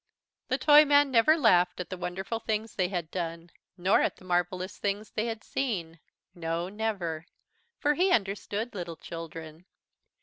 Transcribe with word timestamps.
The 0.47 0.57
Toyman 0.57 1.11
never 1.11 1.37
laughed 1.37 1.79
at 1.79 1.91
the 1.91 1.95
wonderful 1.95 2.39
things 2.39 2.73
they 2.73 2.87
had 2.87 3.11
done, 3.11 3.51
nor 3.77 4.01
at 4.01 4.15
the 4.15 4.25
marvellous 4.25 4.79
things 4.79 5.11
they 5.11 5.27
had 5.27 5.43
seen 5.43 5.99
no 6.33 6.69
never, 6.69 7.27
for 7.77 7.93
he 7.93 8.11
understood 8.11 8.73
little 8.73 8.95
children. 8.97 9.67